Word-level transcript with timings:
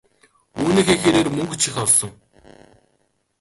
Үүнийхээ 0.61 0.97
хэрээр 1.03 1.27
мөнгө 1.35 1.55
ч 1.61 1.63
их 1.69 1.75
олсон. 1.83 2.11